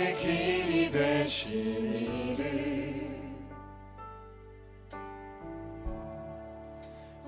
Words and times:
나의 0.00 0.16
길이 0.16 0.90
이름 1.50 2.40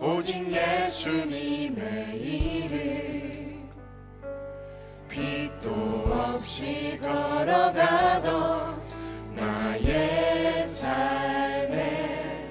오직 0.01 0.51
예수님의 0.51 2.19
이름 2.19 3.71
빛도 5.07 5.71
없이 6.11 6.99
걸어가던 7.03 8.81
나의 9.37 10.67
삶에 10.67 12.49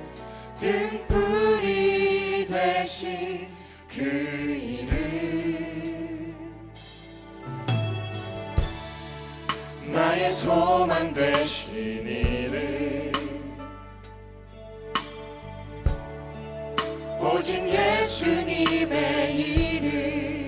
등불이 0.54 2.46
되신 2.46 3.48
그 3.90 4.04
이름 4.04 5.41
나의 10.12 10.30
소망 10.34 11.14
되신 11.14 12.06
이름 12.06 13.14
오직 17.18 17.66
예수님의 17.66 19.38
이름 19.38 20.48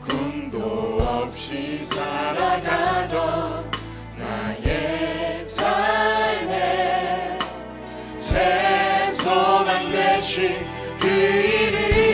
꿈도 0.00 0.98
없이 1.02 1.84
살아가던 1.84 3.68
나의 4.16 5.44
삶에 5.44 7.36
새 8.16 9.10
소망 9.14 9.90
되신 9.90 10.64
그 11.00 11.08
이름 11.08 12.09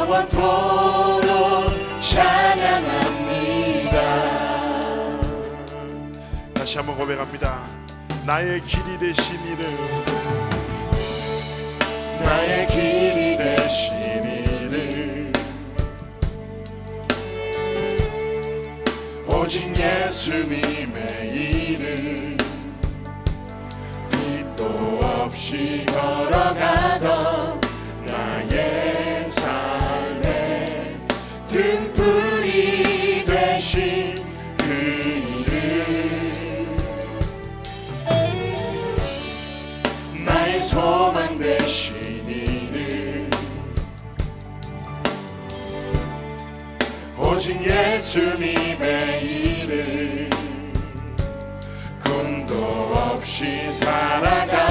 영원토록 0.00 1.70
찬양합니다. 2.00 3.20
다시 6.54 6.78
한번 6.78 6.96
고백합니다. 6.96 7.66
나의 8.24 8.62
길이 8.62 8.98
되신 8.98 9.34
이름. 9.44 9.62
나의 12.24 12.66
길이 12.68 13.36
되신 13.36 13.94
이름. 14.24 15.32
오직 19.26 19.76
예수님의 19.76 21.30
이름. 21.34 22.38
빛도 24.10 24.64
없이 25.02 25.84
걸어가던 25.86 27.09
오직 47.40 47.58
예수님의 47.64 49.24
이름. 49.24 50.28
꿈도 52.04 52.54
없이 52.94 53.72
살아가 53.72 54.69